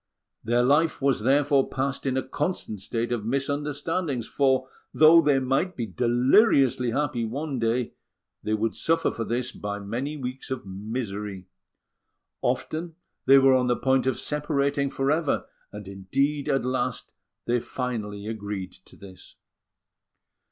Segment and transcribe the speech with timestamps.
[0.43, 5.75] Their life was, therefore, passed in a constant state of misunderstandings; for though they might
[5.75, 7.93] be deliriously happy one day,
[8.41, 11.45] they would suffer for this by many weeks of misery.
[12.41, 12.95] Often
[13.27, 17.13] they were on the point of separating for ever; and, indeed, at last
[17.45, 19.35] they finally agreed to this.